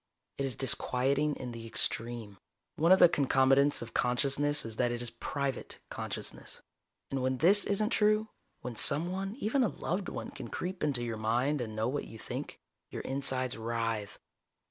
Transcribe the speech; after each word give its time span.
It 0.39 0.45
is 0.47 0.55
disquieting 0.55 1.35
in 1.35 1.51
the 1.51 1.67
extreme. 1.67 2.39
One 2.75 2.91
of 2.91 2.97
the 2.97 3.07
concomitants 3.07 3.83
of 3.83 3.93
consciousness 3.93 4.65
is 4.65 4.77
that 4.77 4.91
it 4.91 4.99
is 4.99 5.11
private 5.11 5.77
consciousness. 5.91 6.63
And 7.11 7.21
when 7.21 7.37
this 7.37 7.65
isn't 7.65 7.91
true, 7.91 8.29
when 8.61 8.75
someone, 8.75 9.35
even 9.35 9.61
a 9.61 9.67
loved 9.67 10.09
one, 10.09 10.31
can 10.31 10.47
creep 10.47 10.83
into 10.83 11.03
your 11.03 11.17
mind 11.17 11.61
and 11.61 11.75
know 11.75 11.87
what 11.87 12.05
you 12.07 12.17
think, 12.17 12.59
your 12.89 13.03
insides 13.03 13.59
writhe. 13.59 14.17